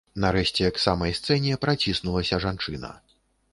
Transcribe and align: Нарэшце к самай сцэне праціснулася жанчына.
Нарэшце 0.21 0.69
к 0.77 0.81
самай 0.85 1.13
сцэне 1.19 1.59
праціснулася 1.67 2.43
жанчына. 2.49 2.93